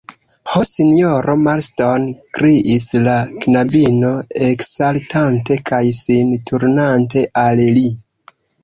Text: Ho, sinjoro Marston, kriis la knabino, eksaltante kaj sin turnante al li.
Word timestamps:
Ho, 0.51 0.61
sinjoro 0.67 1.35
Marston, 1.41 2.07
kriis 2.39 2.87
la 3.09 3.19
knabino, 3.45 4.11
eksaltante 4.49 5.63
kaj 5.73 5.85
sin 6.03 6.37
turnante 6.51 7.29
al 7.49 7.67
li. 7.81 7.89